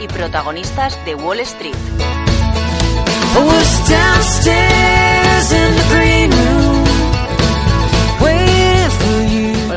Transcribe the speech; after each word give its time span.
Y 0.00 0.08
protagonistas 0.08 0.98
de 1.04 1.14
Wall 1.14 1.38
Street. 1.40 1.76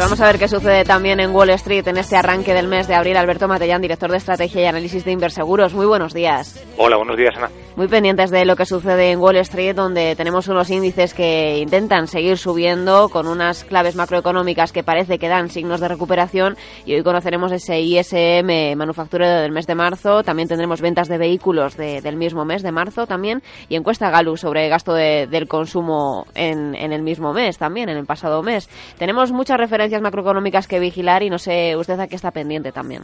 Vamos 0.03 0.19
a 0.19 0.25
ver 0.25 0.37
qué 0.37 0.49
sucede 0.49 0.83
también 0.83 1.21
en 1.21 1.33
Wall 1.33 1.51
Street 1.51 1.87
en 1.87 1.95
este 1.95 2.17
arranque 2.17 2.53
del 2.53 2.67
mes 2.67 2.89
de 2.89 2.95
abril. 2.95 3.15
Alberto 3.15 3.47
Matellán, 3.47 3.81
director 3.81 4.11
de 4.11 4.17
estrategia 4.17 4.61
y 4.61 4.65
análisis 4.65 5.05
de 5.05 5.13
Inverseguros. 5.13 5.73
Muy 5.73 5.85
buenos 5.85 6.13
días. 6.13 6.61
Hola, 6.77 6.97
buenos 6.97 7.15
días, 7.15 7.33
Ana 7.37 7.49
muy 7.75 7.87
pendientes 7.87 8.29
de 8.29 8.45
lo 8.45 8.55
que 8.55 8.65
sucede 8.65 9.11
en 9.11 9.19
Wall 9.19 9.37
Street, 9.37 9.75
donde 9.75 10.15
tenemos 10.15 10.47
unos 10.47 10.69
índices 10.69 11.13
que 11.13 11.57
intentan 11.57 12.07
seguir 12.07 12.37
subiendo 12.37 13.09
con 13.09 13.27
unas 13.27 13.63
claves 13.63 13.95
macroeconómicas 13.95 14.71
que 14.71 14.83
parece 14.83 15.17
que 15.17 15.27
dan 15.27 15.49
signos 15.49 15.79
de 15.79 15.87
recuperación. 15.87 16.55
Y 16.85 16.93
hoy 16.93 17.03
conoceremos 17.03 17.51
ese 17.51 17.81
ISM 17.81 18.77
manufacturero 18.77 19.41
del 19.41 19.51
mes 19.51 19.65
de 19.65 19.75
marzo. 19.75 20.23
También 20.23 20.47
tendremos 20.47 20.81
ventas 20.81 21.07
de 21.07 21.17
vehículos 21.17 21.75
del 21.75 22.15
mismo 22.15 22.45
mes 22.45 22.61
de 22.61 22.71
marzo 22.71 23.07
también. 23.07 23.41
Y 23.69 23.75
encuesta 23.75 24.11
Gallup 24.11 24.37
sobre 24.37 24.69
gasto 24.69 24.93
del 24.93 25.47
consumo 25.47 26.27
en, 26.35 26.75
en 26.75 26.93
el 26.93 27.01
mismo 27.01 27.33
mes 27.33 27.57
también, 27.57 27.89
en 27.89 27.97
el 27.97 28.05
pasado 28.05 28.43
mes. 28.43 28.69
Tenemos 28.97 29.31
muchas 29.31 29.57
referencias 29.57 29.92
macroeconómicas 30.01 30.67
que 30.67 30.79
vigilar 30.79 31.23
y 31.23 31.29
no 31.29 31.37
sé 31.37 31.75
usted 31.77 31.99
a 31.99 32.07
qué 32.07 32.15
está 32.15 32.31
pendiente 32.31 32.71
también. 32.71 33.03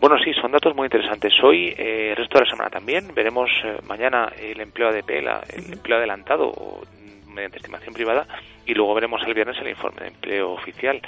Bueno, 0.00 0.16
sí, 0.22 0.32
son 0.34 0.52
datos 0.52 0.74
muy 0.76 0.86
interesantes. 0.86 1.32
Hoy, 1.42 1.74
eh, 1.78 2.10
el 2.10 2.16
resto 2.16 2.38
de 2.38 2.44
la 2.44 2.50
semana 2.50 2.70
también, 2.70 3.14
veremos 3.14 3.50
eh, 3.64 3.78
mañana 3.86 4.30
el 4.38 4.60
empleo 4.60 4.88
ADP, 4.88 5.10
el 5.10 5.72
empleo 5.72 5.98
adelantado 5.98 6.52
mediante 7.34 7.58
estimación 7.58 7.94
privada, 7.94 8.26
y 8.66 8.74
luego 8.74 8.94
veremos 8.94 9.22
el 9.26 9.34
viernes 9.34 9.58
el 9.58 9.68
informe 9.68 10.02
de 10.02 10.08
empleo 10.08 10.52
oficial, 10.52 11.02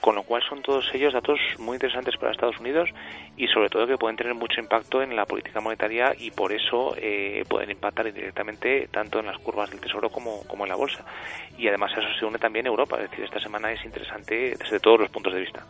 con 0.00 0.14
lo 0.14 0.22
cual 0.22 0.42
son 0.48 0.62
todos 0.62 0.88
ellos 0.94 1.12
datos 1.12 1.38
muy 1.58 1.76
interesantes 1.76 2.16
para 2.16 2.32
Estados 2.32 2.58
Unidos 2.58 2.88
y 3.36 3.46
sobre 3.48 3.68
todo 3.68 3.86
que 3.86 3.98
pueden 3.98 4.16
tener 4.16 4.34
mucho 4.34 4.60
impacto 4.60 5.02
en 5.02 5.14
la 5.14 5.26
política 5.26 5.60
monetaria 5.60 6.14
y 6.18 6.30
por 6.30 6.52
eso 6.52 6.94
eh, 6.96 7.44
pueden 7.48 7.70
impactar 7.70 8.06
indirectamente 8.06 8.88
tanto 8.90 9.20
en 9.20 9.26
las 9.26 9.38
curvas 9.38 9.70
del 9.70 9.80
Tesoro 9.80 10.10
como, 10.10 10.42
como 10.46 10.64
en 10.64 10.70
la 10.70 10.76
bolsa. 10.76 11.04
Y 11.58 11.68
además 11.68 11.92
eso 11.92 12.08
se 12.18 12.24
une 12.24 12.38
también 12.38 12.66
Europa, 12.66 12.96
es 12.96 13.10
decir, 13.10 13.24
esta 13.24 13.40
semana 13.40 13.72
es 13.72 13.84
interesante 13.84 14.56
desde 14.58 14.80
todos 14.80 15.00
los 15.00 15.10
puntos 15.10 15.34
de 15.34 15.40
vista 15.40 15.64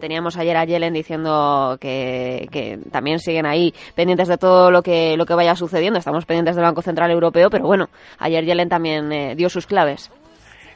teníamos 0.00 0.36
ayer 0.36 0.56
a 0.56 0.64
Yellen 0.64 0.92
diciendo 0.92 1.78
que, 1.80 2.48
que, 2.50 2.78
también 2.90 3.20
siguen 3.20 3.46
ahí 3.46 3.72
pendientes 3.94 4.28
de 4.28 4.36
todo 4.36 4.70
lo 4.70 4.82
que, 4.82 5.16
lo 5.16 5.24
que 5.24 5.34
vaya 5.34 5.54
sucediendo. 5.54 5.98
Estamos 5.98 6.26
pendientes 6.26 6.56
del 6.56 6.64
Banco 6.64 6.82
Central 6.82 7.10
Europeo, 7.10 7.48
pero 7.48 7.64
bueno, 7.64 7.88
ayer 8.18 8.44
Yellen 8.44 8.68
también 8.68 9.12
eh, 9.12 9.34
dio 9.36 9.48
sus 9.48 9.66
claves. 9.66 10.10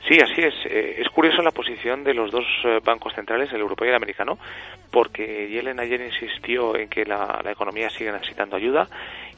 Sí, 0.08 0.18
así 0.20 0.42
es. 0.42 0.54
Eh, 0.66 1.00
es 1.00 1.08
curioso 1.10 1.42
la 1.42 1.52
posición 1.52 2.02
de 2.02 2.12
los 2.12 2.30
dos 2.32 2.44
eh, 2.64 2.80
bancos 2.84 3.14
centrales, 3.14 3.52
el 3.52 3.60
europeo 3.60 3.86
y 3.86 3.90
el 3.90 3.96
americano, 3.96 4.36
porque 4.90 5.48
Yellen 5.48 5.78
ayer 5.78 6.00
insistió 6.00 6.76
en 6.76 6.88
que 6.88 7.04
la, 7.04 7.40
economía 7.50 7.88
sigue 7.88 8.10
necesitando 8.10 8.56
ayuda 8.56 8.88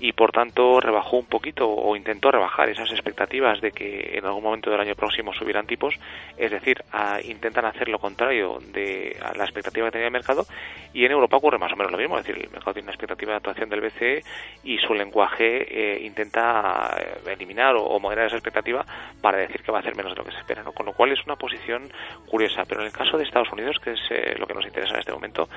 y 0.04 0.12
por 0.12 0.32
tanto 0.32 0.80
rebajó 0.80 1.16
un 1.16 1.24
poquito 1.24 1.66
o 1.66 1.96
intentó 1.96 2.30
rebajar 2.30 2.68
esas 2.68 2.90
expectativas 2.90 3.62
de 3.62 3.72
que 3.72 4.18
en 4.18 4.26
algún 4.26 4.42
momento 4.42 4.70
del 4.70 4.78
año 4.78 4.94
próximo 4.94 5.32
subirán 5.32 5.66
tipos, 5.66 5.94
es 6.36 6.50
decir, 6.50 6.84
intentan 7.24 7.64
hacer 7.64 7.88
lo 7.88 7.98
contrario 7.98 8.58
de 8.74 9.16
la 9.34 9.44
expectativa 9.44 9.86
que 9.86 9.92
tenía 9.92 10.08
el 10.08 10.12
mercado 10.12 10.44
y 10.92 11.06
en 11.06 11.12
Europa 11.12 11.38
ocurre 11.38 11.56
más 11.56 11.72
o 11.72 11.76
menos 11.76 11.90
lo 11.90 11.96
mismo, 11.96 12.18
es 12.18 12.26
decir, 12.26 12.44
el 12.44 12.50
mercado 12.50 12.74
tiene 12.74 12.84
una 12.84 12.92
expectativa 12.92 13.30
de 13.30 13.36
actuación 13.38 13.70
del 13.70 13.80
BCE 13.80 14.22
y 14.64 14.76
su 14.76 14.92
lenguaje 14.92 15.94
eh, 15.94 16.04
intenta 16.04 16.94
eliminar 17.26 17.74
o, 17.74 17.84
o 17.84 17.98
moderar 17.98 18.26
esa 18.26 18.36
expectativa 18.36 18.84
para 19.22 19.38
decir 19.38 19.62
que 19.62 19.72
va 19.72 19.78
a 19.78 19.80
hacer 19.80 19.96
menos 19.96 20.12
de 20.12 20.18
lo 20.18 20.24
que 20.24 20.32
se 20.32 20.38
espera 20.38 20.64
con 20.64 20.84
lo 20.84 20.92
cual 20.92 21.12
es 21.12 21.24
una 21.24 21.36
posición 21.36 21.90
curiosa. 22.26 22.64
Pero 22.68 22.82
en 22.82 22.88
el 22.88 22.92
caso 22.92 23.16
de 23.16 23.24
Estados 23.24 23.50
Unidos, 23.52 23.78
que 23.82 23.92
es 23.92 24.00
eh, 24.10 24.34
lo 24.38 24.46
que 24.46 24.54
nos 24.54 24.66
interesa 24.66 24.94
en 24.94 25.00
este 25.00 25.12
momento, 25.12 25.48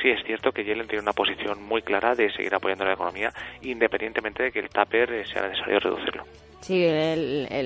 sí 0.00 0.08
es 0.08 0.24
cierto 0.24 0.52
que 0.52 0.64
Yellen 0.64 0.88
tiene 0.88 1.02
una 1.02 1.12
posición 1.12 1.62
muy 1.62 1.82
clara 1.82 2.14
de 2.14 2.30
seguir 2.32 2.54
apoyando 2.54 2.84
la 2.84 2.94
economía, 2.94 3.30
independientemente 3.60 3.89
de 3.90 4.52
que 4.52 4.60
el 4.60 4.68
taper 4.68 5.12
eh, 5.12 5.24
sea 5.26 5.42
necesario 5.42 5.80
reducirlo. 5.80 6.24
Sí, 6.60 6.86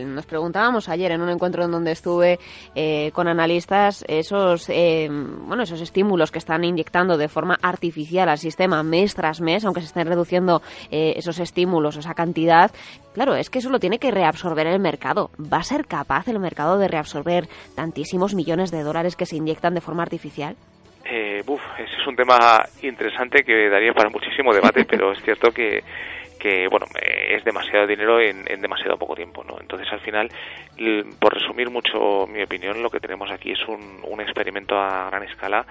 nos 0.06 0.24
preguntábamos 0.24 0.88
ayer 0.88 1.10
en 1.10 1.20
un 1.20 1.28
encuentro 1.28 1.64
en 1.64 1.72
donde 1.72 1.90
estuve 1.90 2.38
eh, 2.76 3.10
con 3.12 3.26
analistas 3.26 4.04
esos, 4.06 4.68
bueno, 4.68 5.64
esos 5.64 5.80
estímulos 5.80 6.30
que 6.30 6.38
están 6.38 6.62
inyectando 6.62 7.16
de 7.16 7.26
forma 7.26 7.58
artificial 7.60 8.28
al 8.28 8.38
sistema 8.38 8.84
mes 8.84 9.16
tras 9.16 9.40
mes, 9.40 9.64
aunque 9.64 9.80
se 9.80 9.88
estén 9.88 10.06
reduciendo 10.06 10.62
esos 10.92 11.40
estímulos, 11.40 11.96
esa 11.96 12.14
cantidad, 12.14 12.70
Claro, 13.14 13.36
es 13.36 13.48
que 13.48 13.60
eso 13.60 13.70
lo 13.70 13.78
tiene 13.78 14.00
que 14.00 14.10
reabsorber 14.10 14.66
el 14.66 14.80
mercado. 14.80 15.30
¿Va 15.40 15.58
a 15.58 15.62
ser 15.62 15.86
capaz 15.86 16.26
el 16.26 16.40
mercado 16.40 16.78
de 16.78 16.88
reabsorber 16.88 17.44
tantísimos 17.76 18.34
millones 18.34 18.72
de 18.72 18.82
dólares 18.82 19.14
que 19.14 19.24
se 19.24 19.36
inyectan 19.36 19.74
de 19.74 19.80
forma 19.80 20.02
artificial? 20.02 20.56
Eh, 21.04 21.42
ese 21.78 21.96
es 22.00 22.06
un 22.08 22.16
tema 22.16 22.64
interesante 22.82 23.44
que 23.44 23.68
daría 23.68 23.92
para 23.92 24.10
muchísimo 24.10 24.52
debate, 24.52 24.84
pero 24.90 25.12
es 25.12 25.22
cierto 25.22 25.52
que 25.52 25.84
que 26.44 26.68
bueno 26.68 26.86
es 27.00 27.42
demasiado 27.42 27.86
dinero 27.86 28.20
en, 28.20 28.44
demasiado 28.60 28.98
poco 28.98 29.14
tiempo 29.14 29.42
no 29.44 29.56
entonces 29.58 29.90
al 29.90 30.00
final 30.00 30.30
por 31.18 31.32
resumir 31.32 31.70
mucho 31.70 32.26
mi 32.26 32.42
opinión 32.42 32.82
lo 32.82 32.90
que 32.90 33.00
tenemos 33.00 33.30
aquí 33.30 33.52
es 33.52 33.66
un, 33.66 34.02
un 34.02 34.20
experimento 34.20 34.78
a 34.78 35.08
gran 35.08 35.22
escala 35.22 35.64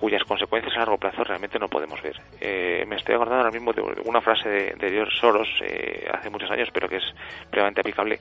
cuyas 0.00 0.24
consecuencias 0.24 0.74
a 0.74 0.78
largo 0.78 0.96
plazo 0.96 1.22
realmente 1.22 1.58
no 1.58 1.68
podemos 1.68 2.00
ver 2.02 2.16
eh, 2.40 2.84
me 2.88 2.96
estoy 2.96 3.14
acordando 3.14 3.44
ahora 3.44 3.52
mismo 3.52 3.72
de 3.72 3.82
una 4.04 4.22
frase 4.22 4.48
de, 4.48 4.90
George 4.90 5.16
Soros 5.20 5.48
eh, 5.62 6.08
hace 6.10 6.30
muchos 6.30 6.50
años 6.50 6.70
pero 6.72 6.88
que 6.88 6.96
es 6.96 7.14
plenamente 7.50 7.82
aplicable 7.82 8.18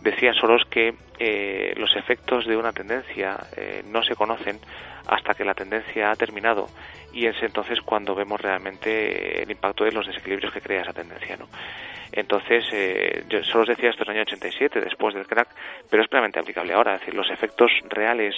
decía 0.00 0.32
Soros 0.32 0.62
que 0.70 0.94
eh, 1.18 1.74
los 1.76 1.94
efectos 1.96 2.46
de 2.46 2.56
una 2.56 2.72
tendencia 2.72 3.36
no 3.90 4.02
se 4.02 4.14
conocen 4.14 4.60
hasta 5.06 5.34
que 5.34 5.44
la 5.44 5.54
tendencia 5.54 6.10
ha 6.10 6.14
terminado 6.14 6.68
y 7.12 7.26
es 7.26 7.36
entonces 7.42 7.80
cuando 7.80 8.14
vemos 8.14 8.40
realmente 8.40 9.42
el 9.42 9.50
impacto 9.50 9.84
de 9.84 9.92
los 9.92 10.06
desequilibrios 10.06 10.52
que 10.52 10.60
crea 10.60 10.82
esa 10.82 10.92
tendencia. 10.92 11.36
¿no? 11.36 11.48
Entonces, 12.16 12.64
eh, 12.72 13.24
yo 13.28 13.42
solo 13.44 13.64
decía 13.66 13.90
esto 13.90 14.02
en 14.04 14.10
el 14.10 14.16
año 14.16 14.22
87, 14.22 14.80
después 14.80 15.14
del 15.14 15.26
crack, 15.26 15.48
pero 15.90 16.02
es 16.02 16.08
plenamente 16.08 16.40
aplicable 16.40 16.72
ahora. 16.72 16.94
Es 16.94 17.00
decir, 17.00 17.14
los 17.14 17.30
efectos 17.30 17.70
reales 17.90 18.34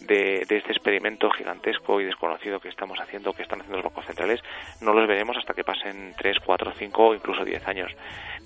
de, 0.00 0.44
de, 0.46 0.56
este 0.58 0.72
experimento 0.72 1.30
gigantesco 1.30 2.00
y 2.00 2.04
desconocido 2.04 2.31
que 2.60 2.68
estamos 2.68 2.98
haciendo, 3.00 3.32
que 3.32 3.42
están 3.42 3.60
haciendo 3.60 3.78
los 3.78 3.86
bancos 3.86 4.06
centrales, 4.06 4.40
no 4.80 4.92
los 4.92 5.06
veremos 5.06 5.36
hasta 5.36 5.54
que 5.54 5.64
pasen 5.64 6.14
3, 6.16 6.38
4, 6.44 6.72
5 6.78 7.06
o 7.06 7.14
incluso 7.14 7.44
10 7.44 7.66
años, 7.68 7.92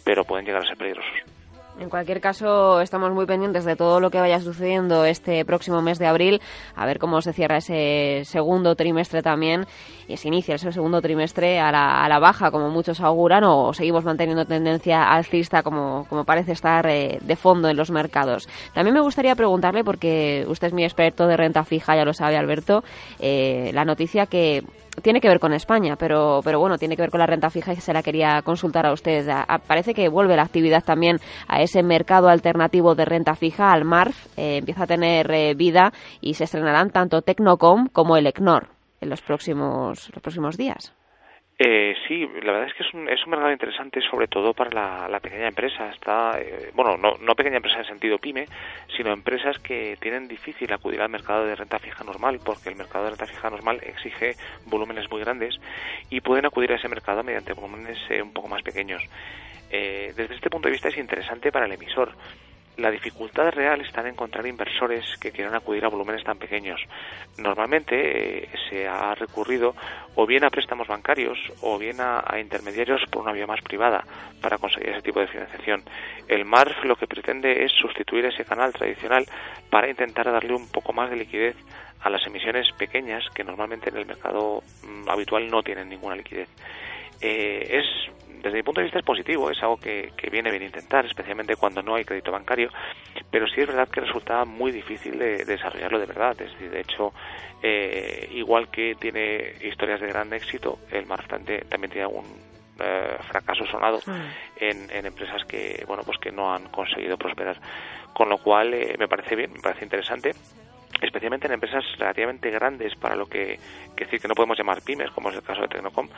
pero 0.04 0.24
pueden 0.24 0.46
llegar 0.46 0.62
a 0.62 0.66
ser 0.66 0.76
peligrosos. 0.76 1.45
En 1.78 1.90
cualquier 1.90 2.22
caso, 2.22 2.80
estamos 2.80 3.12
muy 3.12 3.26
pendientes 3.26 3.66
de 3.66 3.76
todo 3.76 4.00
lo 4.00 4.10
que 4.10 4.18
vaya 4.18 4.40
sucediendo 4.40 5.04
este 5.04 5.44
próximo 5.44 5.82
mes 5.82 5.98
de 5.98 6.06
abril, 6.06 6.40
a 6.74 6.86
ver 6.86 6.98
cómo 6.98 7.20
se 7.20 7.34
cierra 7.34 7.58
ese 7.58 8.22
segundo 8.24 8.74
trimestre 8.74 9.22
también 9.22 9.66
y 10.08 10.16
se 10.16 10.28
inicia 10.28 10.54
ese 10.54 10.72
segundo 10.72 11.02
trimestre 11.02 11.60
a 11.60 11.70
la, 11.70 12.02
a 12.02 12.08
la 12.08 12.18
baja, 12.18 12.50
como 12.50 12.70
muchos 12.70 13.00
auguran, 13.00 13.44
o 13.44 13.74
seguimos 13.74 14.04
manteniendo 14.04 14.46
tendencia 14.46 15.12
alcista 15.12 15.62
como, 15.62 16.06
como 16.08 16.24
parece 16.24 16.52
estar 16.52 16.86
eh, 16.86 17.18
de 17.20 17.36
fondo 17.36 17.68
en 17.68 17.76
los 17.76 17.90
mercados. 17.90 18.48
También 18.72 18.94
me 18.94 19.00
gustaría 19.00 19.34
preguntarle, 19.34 19.84
porque 19.84 20.46
usted 20.48 20.68
es 20.68 20.72
mi 20.72 20.84
experto 20.84 21.26
de 21.26 21.36
renta 21.36 21.62
fija, 21.64 21.94
ya 21.94 22.06
lo 22.06 22.14
sabe 22.14 22.38
Alberto, 22.38 22.84
eh, 23.18 23.70
la 23.74 23.84
noticia 23.84 24.24
que 24.24 24.64
tiene 25.02 25.20
que 25.20 25.28
ver 25.28 25.40
con 25.40 25.52
España, 25.52 25.96
pero, 25.96 26.40
pero 26.44 26.58
bueno, 26.58 26.78
tiene 26.78 26.96
que 26.96 27.02
ver 27.02 27.10
con 27.10 27.20
la 27.20 27.26
renta 27.26 27.50
fija 27.50 27.72
y 27.72 27.76
se 27.76 27.92
la 27.92 28.02
quería 28.02 28.42
consultar 28.42 28.86
a 28.86 28.92
usted. 28.92 29.26
parece 29.66 29.94
que 29.94 30.08
vuelve 30.08 30.36
la 30.36 30.42
actividad 30.42 30.84
también 30.84 31.18
a 31.48 31.60
ese 31.60 31.82
mercado 31.82 32.28
alternativo 32.28 32.94
de 32.94 33.04
renta 33.04 33.34
fija, 33.34 33.72
al 33.72 33.84
MARF, 33.84 34.26
eh, 34.36 34.58
empieza 34.58 34.84
a 34.84 34.86
tener 34.86 35.30
eh, 35.30 35.54
vida 35.54 35.92
y 36.20 36.34
se 36.34 36.44
estrenarán 36.44 36.90
tanto 36.90 37.22
Tecnocom 37.22 37.88
como 37.88 38.16
el 38.16 38.26
ECNOR 38.26 38.68
en 39.00 39.10
los 39.10 39.20
próximos, 39.22 40.10
los 40.12 40.22
próximos 40.22 40.56
días. 40.56 40.92
Eh, 41.58 41.94
sí, 42.06 42.28
la 42.42 42.52
verdad 42.52 42.68
es 42.68 42.74
que 42.74 42.82
es 42.82 42.92
un, 42.92 43.08
es 43.08 43.24
un 43.24 43.30
mercado 43.30 43.50
interesante 43.50 44.02
sobre 44.02 44.28
todo 44.28 44.52
para 44.52 45.08
la, 45.08 45.20
pequeña 45.20 45.48
empresa. 45.48 45.88
Está, 45.90 46.38
eh, 46.38 46.70
bueno, 46.74 46.98
no, 46.98 47.16
no 47.18 47.34
pequeña 47.34 47.56
empresa 47.56 47.78
en 47.78 47.86
sentido 47.86 48.18
pyme, 48.18 48.46
sino 48.94 49.10
empresas 49.10 49.58
que 49.60 49.96
tienen 49.98 50.28
difícil 50.28 50.70
acudir 50.72 51.00
al 51.00 51.08
mercado 51.08 51.46
de 51.46 51.56
renta 51.56 51.78
fija 51.78 52.04
normal, 52.04 52.40
porque 52.44 52.68
el 52.68 52.76
mercado 52.76 53.04
de 53.04 53.10
renta 53.10 53.26
fija 53.26 53.48
normal 53.48 53.80
exige 53.82 54.34
volúmenes 54.66 55.10
muy 55.10 55.20
grandes 55.20 55.58
y 56.10 56.20
pueden 56.20 56.44
acudir 56.44 56.72
a 56.72 56.76
ese 56.76 56.88
mercado 56.88 57.22
mediante 57.22 57.54
volúmenes 57.54 57.98
eh, 58.10 58.20
un 58.20 58.32
poco 58.32 58.48
más 58.48 58.62
pequeños. 58.62 59.02
Eh, 59.70 60.12
desde 60.14 60.34
este 60.34 60.50
punto 60.50 60.68
de 60.68 60.72
vista 60.72 60.88
es 60.88 60.98
interesante 60.98 61.50
para 61.50 61.66
el 61.66 61.72
emisor 61.72 62.12
la 62.76 62.90
dificultad 62.90 63.50
real 63.52 63.80
está 63.80 64.02
en 64.02 64.08
encontrar 64.08 64.46
inversores 64.46 65.04
que 65.18 65.32
quieran 65.32 65.54
acudir 65.54 65.84
a 65.84 65.88
volúmenes 65.88 66.24
tan 66.24 66.38
pequeños. 66.38 66.80
Normalmente 67.38 68.44
eh, 68.44 68.48
se 68.68 68.86
ha 68.86 69.14
recurrido 69.14 69.74
o 70.14 70.26
bien 70.26 70.44
a 70.44 70.50
préstamos 70.50 70.86
bancarios 70.86 71.38
o 71.62 71.78
bien 71.78 71.96
a, 72.00 72.22
intermediarios 72.38 73.02
por 73.10 73.22
una 73.22 73.32
vía 73.32 73.46
más 73.46 73.62
privada 73.62 74.04
para 74.40 74.58
conseguir 74.58 74.90
ese 74.90 75.02
tipo 75.02 75.20
de 75.20 75.28
financiación. 75.28 75.82
El 76.28 76.44
MARF 76.44 76.84
lo 76.84 76.96
que 76.96 77.06
pretende 77.06 77.64
es 77.64 77.72
sustituir 77.72 78.26
ese 78.26 78.44
canal 78.44 78.72
tradicional 78.72 79.24
para 79.70 79.88
intentar 79.88 80.30
darle 80.30 80.54
un 80.54 80.68
poco 80.68 80.92
más 80.92 81.10
de 81.10 81.16
liquidez 81.16 81.56
a 82.00 82.10
las 82.10 82.26
emisiones 82.26 82.66
pequeñas 82.78 83.24
que 83.34 83.42
normalmente 83.42 83.88
en 83.88 83.96
el 83.96 84.06
mercado 84.06 84.62
mm, 84.82 85.08
habitual 85.08 85.50
no 85.50 85.62
tienen 85.62 85.88
ninguna 85.88 86.14
liquidez. 86.14 86.48
Eh, 87.20 87.66
es 87.70 87.86
desde 88.42 88.58
mi 88.58 88.62
punto 88.62 88.80
de 88.80 88.84
vista 88.84 89.00
es 89.00 89.04
positivo, 89.04 89.50
es 89.50 89.60
algo 89.60 89.76
que, 89.76 90.12
viene 90.30 90.52
bien 90.52 90.62
intentar, 90.62 91.04
especialmente 91.04 91.56
cuando 91.56 91.82
no 91.82 91.96
hay 91.96 92.04
crédito 92.04 92.30
bancario, 92.30 92.70
pero 93.28 93.46
sí 93.48 93.60
es 93.60 93.66
verdad 93.66 93.88
que 93.88 94.00
resulta 94.00 94.44
muy 94.44 94.70
difícil 94.70 95.18
de, 95.18 95.44
desarrollarlo 95.44 95.98
de 95.98 96.06
verdad. 96.06 96.40
Es 96.40 96.52
decir, 96.52 96.70
de 96.70 96.80
hecho, 96.80 97.12
eh, 97.60 98.28
igual 98.34 98.68
que 98.70 98.94
tiene 98.94 99.54
historias 99.62 100.00
de 100.00 100.06
gran 100.06 100.32
éxito, 100.32 100.78
el 100.92 101.06
Marf 101.06 101.26
también 101.26 101.90
tiene 101.90 102.02
algún 102.02 102.24
eh, 102.78 103.16
fracaso 103.28 103.64
sonado 103.66 104.00
mm. 104.06 104.60
en, 104.60 105.06
empresas 105.06 105.44
que 105.46 105.82
bueno 105.86 106.02
pues 106.04 106.18
que 106.18 106.30
no 106.30 106.52
han 106.52 106.68
conseguido 106.68 107.16
prosperar 107.16 107.58
con 108.12 108.28
lo 108.28 108.36
cual 108.36 108.74
eh, 108.74 108.96
me 108.98 109.08
parece 109.08 109.34
bien 109.34 109.50
me 109.54 109.60
parece 109.60 109.84
interesante 109.84 110.34
especialmente 111.06 111.46
en 111.46 111.54
empresas 111.54 111.84
relativamente 111.98 112.50
grandes 112.50 112.94
para 112.96 113.16
lo 113.16 113.26
que, 113.26 113.58
que 113.96 114.04
decir 114.04 114.20
que 114.20 114.28
no 114.28 114.34
podemos 114.34 114.58
llamar 114.58 114.82
pymes, 114.82 115.10
como 115.10 115.30
es 115.30 115.36
el 115.36 115.42
caso 115.42 115.62
de 115.62 115.68
Tecnocom, 115.68 116.08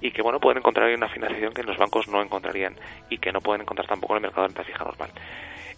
y 0.00 0.10
que 0.10 0.22
bueno 0.22 0.40
pueden 0.40 0.58
encontrar 0.58 0.94
una 0.94 1.08
financiación 1.08 1.52
que 1.52 1.62
los 1.62 1.76
bancos 1.76 2.08
no 2.08 2.22
encontrarían 2.22 2.74
y 3.10 3.18
que 3.18 3.32
no 3.32 3.40
pueden 3.40 3.62
encontrar 3.62 3.86
tampoco 3.86 4.14
en 4.14 4.18
el 4.18 4.22
mercado 4.22 4.42
de 4.42 4.48
renta 4.48 4.64
fija 4.64 4.84
normal. 4.84 5.10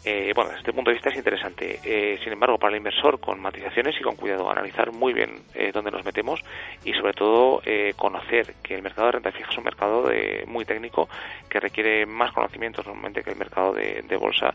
Eh, 0.03 0.33
bueno, 0.35 0.49
desde 0.51 0.61
este 0.61 0.73
punto 0.73 0.91
de 0.91 0.95
vista 0.95 1.11
es 1.11 1.17
interesante. 1.17 1.79
Eh, 1.85 2.19
sin 2.23 2.33
embargo, 2.33 2.59
para 2.59 2.73
el 2.73 2.79
inversor, 2.79 3.21
con 3.21 3.41
matizaciones 3.41 3.95
y 4.01 4.03
con 4.03 4.17
cuidado, 4.17 4.51
analizar 4.51 4.93
muy 4.93 5.13
bien 5.13 5.43
eh, 5.55 5.71
dónde 5.73 5.91
nos 5.91 6.05
metemos 6.05 6.41
y, 6.85 6.93
sobre 6.95 7.13
todo, 7.13 7.63
conocer 7.97 8.55
que 8.63 8.75
el 8.75 8.83
mercado 8.83 9.07
de 9.07 9.13
renta 9.13 9.33
fija 9.33 9.51
es 9.51 9.59
un 9.59 9.65
mercado 9.65 10.09
de, 10.09 10.45
muy 10.47 10.65
técnico 10.65 11.09
que 11.49 11.61
requiere 11.61 12.07
más 12.07 12.33
conocimientos 12.33 12.87
normalmente 12.87 13.23
que 13.23 13.31
el 13.31 13.37
mercado 13.37 13.73
de, 13.73 14.17
bolsa 14.17 14.55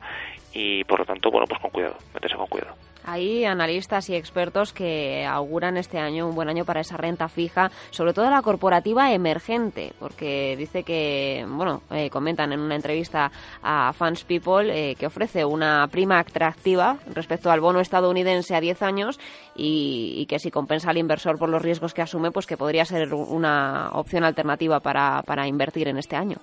y, 0.53 0.83
por 0.83 0.99
lo 0.99 1.05
tanto, 1.05 1.29
bueno, 1.31 1.45
pues 1.47 1.59
con 1.59 1.71
cuidado, 1.71 1.97
meterse 2.13 2.37
con 2.37 2.47
cuidado. 2.47 2.75
Hay 3.07 3.45
analistas 3.45 4.09
y 4.09 4.15
expertos 4.15 4.73
que 4.73 5.25
auguran 5.25 5.77
este 5.77 5.99
año 5.99 6.27
un 6.27 6.33
buen 6.33 6.49
año 6.49 6.65
para 6.65 6.81
esa 6.81 6.97
renta 6.97 7.27
fija, 7.27 7.69
sobre 7.91 8.13
todo 8.13 8.29
la 8.31 8.41
corporativa 8.41 9.11
emergente, 9.11 9.93
porque 9.99 10.55
dice 10.57 10.83
que, 10.83 11.45
bueno, 11.47 11.83
eh, 11.91 12.09
comentan 12.09 12.51
en 12.51 12.59
una 12.59 12.75
entrevista 12.75 13.31
a 13.61 13.93
Fans 13.93 14.23
People 14.23 14.71
eh, 14.73 14.95
que 14.95 15.05
ofrece 15.05 15.34
una 15.43 15.87
prima 15.87 16.19
atractiva 16.19 16.97
respecto 17.13 17.51
al 17.51 17.59
bono 17.59 17.79
estadounidense 17.81 18.55
a 18.55 18.61
10 18.61 18.81
años 18.83 19.19
y, 19.55 20.25
que 20.29 20.39
si 20.39 20.51
compensa 20.51 20.91
al 20.91 20.97
inversor 20.97 21.37
por 21.37 21.49
los 21.49 21.61
riesgos 21.61 21.93
que 21.93 22.01
asume, 22.01 22.31
pues 22.31 22.45
que 22.45 22.57
podría 22.57 22.85
ser 22.85 23.13
una 23.13 23.89
opción 23.93 24.23
alternativa 24.23 24.79
para, 24.79 25.23
para 25.23 25.47
invertir 25.47 25.87
en 25.87 25.97
este 25.97 26.15
año. 26.15 26.37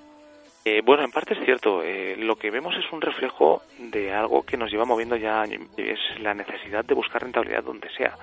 Eh, 0.65 0.81
bueno, 0.85 1.05
en 1.05 1.11
parte 1.11 1.35
es 1.35 1.45
cierto. 1.45 1.83
Eh, 1.83 2.17
lo 2.17 2.37
que 2.37 2.51
vemos 2.51 2.75
es 2.77 2.85
un 2.93 3.01
reflejo 3.01 3.63
de 3.79 4.13
algo 4.13 4.43
que 4.43 4.57
nos 4.57 4.71
lleva 4.71 4.85
moviendo 4.85 5.17
ya 5.17 5.43
es 5.77 5.99
la 6.21 6.35
necesidad 6.35 6.85
de 6.85 6.95
buscar 6.95 7.23
rentabilidad 7.23 7.65
donde 7.65 7.89
sea. 7.97 8.17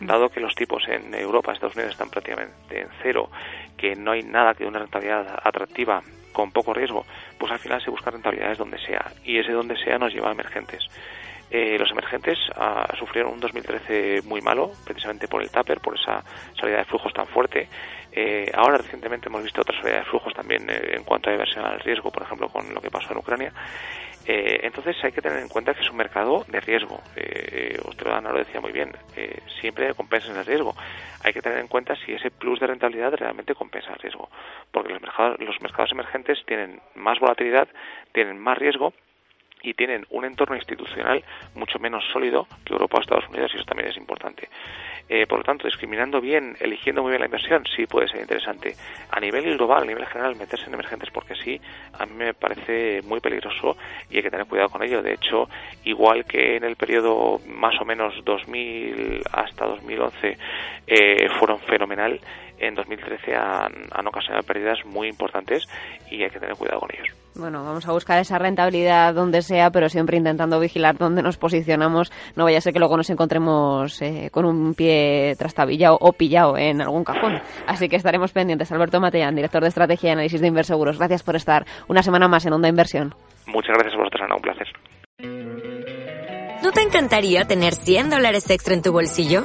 Dado 0.00 0.28
que 0.28 0.40
los 0.40 0.54
tipos 0.54 0.82
en 0.88 1.14
Europa, 1.14 1.52
Estados 1.52 1.74
Unidos 1.74 1.92
están 1.92 2.10
prácticamente 2.10 2.82
en 2.82 2.88
cero, 3.02 3.30
que 3.78 3.94
no 3.94 4.10
hay 4.10 4.22
nada 4.22 4.52
que 4.52 4.66
una 4.66 4.80
rentabilidad 4.80 5.40
atractiva 5.42 6.02
con 6.36 6.50
poco 6.50 6.74
riesgo, 6.74 7.06
pues 7.38 7.50
al 7.50 7.58
final 7.58 7.82
se 7.82 7.90
busca 7.90 8.10
rentabilidades 8.10 8.58
donde 8.58 8.78
sea. 8.78 9.10
Y 9.24 9.38
ese 9.38 9.52
donde 9.52 9.74
sea 9.82 9.96
nos 9.96 10.12
lleva 10.12 10.28
a 10.28 10.32
emergentes. 10.32 10.84
Eh, 11.50 11.78
los 11.78 11.90
emergentes 11.90 12.38
ah, 12.56 12.86
sufrieron 12.98 13.32
un 13.32 13.40
2013 13.40 14.20
muy 14.26 14.42
malo, 14.42 14.72
precisamente 14.84 15.28
por 15.28 15.40
el 15.42 15.50
TAPER, 15.50 15.80
por 15.80 15.98
esa 15.98 16.22
salida 16.60 16.78
de 16.78 16.84
flujos 16.84 17.14
tan 17.14 17.26
fuerte. 17.26 17.70
Eh, 18.12 18.50
ahora 18.52 18.76
recientemente 18.76 19.30
hemos 19.30 19.44
visto 19.44 19.62
otra 19.62 19.80
salida 19.80 20.00
de 20.00 20.04
flujos 20.04 20.34
también 20.34 20.68
eh, 20.68 20.96
en 20.96 21.04
cuanto 21.04 21.30
a 21.30 21.32
inversión 21.32 21.64
al 21.64 21.80
riesgo, 21.80 22.10
por 22.10 22.24
ejemplo, 22.24 22.50
con 22.50 22.74
lo 22.74 22.82
que 22.82 22.90
pasó 22.90 23.12
en 23.12 23.18
Ucrania. 23.18 23.52
Entonces 24.26 24.96
hay 25.04 25.12
que 25.12 25.22
tener 25.22 25.38
en 25.38 25.48
cuenta 25.48 25.74
que 25.74 25.82
es 25.82 25.90
un 25.90 25.96
mercado 25.96 26.44
de 26.48 26.60
riesgo. 26.60 27.00
Eh, 27.16 27.78
usted 27.86 28.06
lo 28.06 28.38
decía 28.38 28.60
muy 28.60 28.72
bien, 28.72 28.92
siempre 29.60 29.94
compensa 29.94 30.30
en 30.30 30.38
el 30.38 30.44
riesgo. 30.44 30.74
Hay 31.22 31.32
que 31.32 31.42
tener 31.42 31.58
en 31.58 31.68
cuenta 31.68 31.96
si 31.96 32.12
ese 32.12 32.30
plus 32.30 32.60
de 32.60 32.66
rentabilidad 32.66 33.12
realmente 33.14 33.54
compensa 33.54 33.92
el 33.92 33.98
riesgo, 33.98 34.28
porque 34.70 34.92
los 34.92 35.02
mercados, 35.02 35.38
los 35.40 35.60
mercados 35.60 35.92
emergentes 35.92 36.38
tienen 36.46 36.80
más 36.94 37.18
volatilidad, 37.18 37.68
tienen 38.12 38.38
más 38.38 38.58
riesgo 38.58 38.92
y 39.62 39.74
tienen 39.74 40.06
un 40.10 40.24
entorno 40.24 40.56
institucional 40.56 41.24
mucho 41.54 41.78
menos 41.78 42.04
sólido 42.12 42.46
que 42.64 42.72
Europa 42.72 42.98
o 42.98 43.00
Estados 43.00 43.28
Unidos 43.28 43.50
y 43.54 43.56
eso 43.56 43.64
también 43.64 43.88
es 43.90 43.96
importante. 43.96 44.48
Eh, 45.08 45.26
por 45.26 45.38
lo 45.38 45.44
tanto, 45.44 45.66
discriminando 45.68 46.20
bien, 46.20 46.56
eligiendo 46.58 47.02
muy 47.02 47.10
bien 47.10 47.20
la 47.20 47.26
inversión, 47.26 47.64
sí 47.76 47.86
puede 47.86 48.08
ser 48.08 48.20
interesante. 48.20 48.74
A 49.10 49.20
nivel 49.20 49.56
global, 49.56 49.84
a 49.84 49.86
nivel 49.86 50.04
general, 50.06 50.34
meterse 50.36 50.66
en 50.66 50.74
emergentes 50.74 51.10
porque 51.10 51.34
sí, 51.36 51.60
a 51.92 52.06
mí 52.06 52.12
me 52.14 52.34
parece 52.34 53.02
muy 53.02 53.20
peligroso 53.20 53.76
y 54.10 54.16
hay 54.16 54.22
que 54.22 54.30
tener 54.30 54.46
cuidado 54.46 54.68
con 54.68 54.82
ello. 54.82 55.02
De 55.02 55.14
hecho, 55.14 55.48
igual 55.84 56.24
que 56.24 56.56
en 56.56 56.64
el 56.64 56.76
periodo 56.76 57.40
más 57.46 57.80
o 57.80 57.84
menos 57.84 58.14
2000 58.24 59.22
hasta 59.32 59.66
2011 59.66 60.38
eh, 60.86 61.28
fueron 61.38 61.60
fenomenal, 61.60 62.20
en 62.58 62.74
2013 62.74 63.34
han, 63.34 63.72
han 63.92 64.06
ocasionado 64.06 64.42
pérdidas 64.42 64.84
muy 64.86 65.08
importantes 65.08 65.64
y 66.10 66.22
hay 66.22 66.30
que 66.30 66.40
tener 66.40 66.56
cuidado 66.56 66.80
con 66.80 66.90
ellos. 66.92 67.05
Bueno, 67.38 67.62
vamos 67.64 67.86
a 67.86 67.92
buscar 67.92 68.18
esa 68.18 68.38
rentabilidad 68.38 69.14
donde 69.14 69.42
sea, 69.42 69.70
pero 69.70 69.88
siempre 69.88 70.16
intentando 70.16 70.58
vigilar 70.58 70.96
dónde 70.96 71.22
nos 71.22 71.36
posicionamos. 71.36 72.10
No 72.34 72.44
vaya 72.44 72.58
a 72.58 72.60
ser 72.62 72.72
que 72.72 72.78
luego 72.78 72.96
nos 72.96 73.10
encontremos 73.10 74.00
eh, 74.00 74.30
con 74.32 74.46
un 74.46 74.74
pie 74.74 75.34
trastabillado 75.38 75.98
o 76.00 76.12
pillado 76.12 76.56
en 76.56 76.80
algún 76.80 77.04
cajón. 77.04 77.40
Así 77.66 77.88
que 77.88 77.96
estaremos 77.96 78.32
pendientes. 78.32 78.72
Alberto 78.72 79.00
Matellán, 79.00 79.34
director 79.34 79.62
de 79.62 79.68
Estrategia 79.68 80.08
y 80.08 80.12
Análisis 80.12 80.40
de 80.40 80.48
Inverseguros. 80.48 80.98
Gracias 80.98 81.22
por 81.22 81.36
estar 81.36 81.66
una 81.88 82.02
semana 82.02 82.26
más 82.26 82.46
en 82.46 82.54
Onda 82.54 82.68
Inversión. 82.68 83.14
Muchas 83.46 83.74
gracias 83.74 83.94
a 83.94 83.98
vosotros, 83.98 84.22
Ana. 84.22 84.36
Un 84.36 84.42
placer. 84.42 84.66
¿No 86.62 86.72
te 86.72 86.80
encantaría 86.80 87.44
tener 87.44 87.74
100 87.74 88.10
dólares 88.10 88.48
extra 88.50 88.74
en 88.74 88.82
tu 88.82 88.92
bolsillo? 88.92 89.44